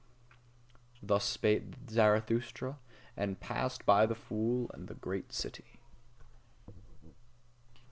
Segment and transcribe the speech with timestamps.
[1.03, 2.79] Thus spake Zarathustra,
[3.15, 5.79] and passed by the fool and the great city.